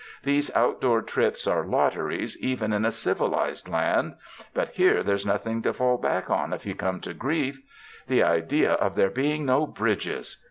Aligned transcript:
These 0.23 0.49
outdoor 0.55 1.03
trips 1.03 1.45
are 1.45 1.63
lotteries 1.63 2.35
even 2.41 2.73
in 2.73 2.85
a 2.85 2.91
civilized 2.91 3.69
land, 3.69 4.15
but 4.51 4.69
here 4.69 5.03
there's 5.03 5.27
nothing 5.27 5.61
to 5.61 5.73
fall 5.73 5.99
back 5.99 6.27
on 6.27 6.53
if 6.53 6.65
you 6.65 6.73
come 6.73 6.99
to 7.01 7.13
grief. 7.13 7.61
The 8.07 8.23
idea 8.23 8.71
of 8.73 8.95
there 8.95 9.11
being 9.11 9.45
no 9.45 9.67
bridges 9.67 10.37